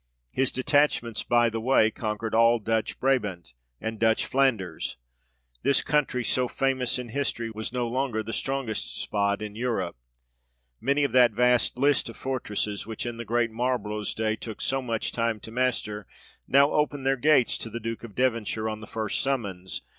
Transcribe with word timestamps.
His 0.31 0.51
detachments 0.51 1.21
by 1.21 1.51
the 1.51 1.61
way 1.61 1.91
conquered 1.91 2.33
all 2.33 2.57
Dutch 2.57 2.99
Brabant, 2.99 3.53
and 3.79 3.99
Dutch 3.99 4.25
Flanders: 4.25 4.97
this 5.61 5.83
country, 5.83 6.23
so 6.23 6.47
famous 6.47 6.97
in 6.97 7.09
history, 7.09 7.51
was 7.51 7.71
no 7.71 7.87
longer 7.87 8.23
the 8.23 8.33
strongest 8.33 8.99
spot 8.99 9.43
in 9.43 9.55
Europe; 9.55 9.95
many 10.79 11.03
of 11.03 11.11
that 11.11 11.33
vast 11.33 11.77
list 11.77 12.09
of 12.09 12.17
fortresses, 12.17 12.87
which 12.87 13.05
in 13.05 13.17
the 13.17 13.25
great 13.25 13.51
Marl 13.51 13.77
borough's 13.77 14.15
day, 14.15 14.35
took 14.35 14.59
so 14.59 14.81
much 14.81 15.11
time 15.11 15.39
to 15.41 15.51
master, 15.51 16.07
now 16.47 16.71
opened 16.71 17.05
their 17.05 17.15
gates 17.15 17.55
to 17.59 17.69
the 17.69 17.79
Duke 17.79 18.03
of 18.03 18.15
Devonshire 18.15 18.67
on 18.69 18.79
the 18.79 18.87
first 18.87 19.21
summons. 19.21 19.83